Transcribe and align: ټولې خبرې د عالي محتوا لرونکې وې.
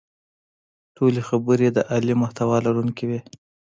ټولې 0.95 1.21
خبرې 1.29 1.67
د 1.73 1.77
عالي 1.89 2.15
محتوا 2.21 2.57
لرونکې 2.65 3.03
وې. 3.09 3.19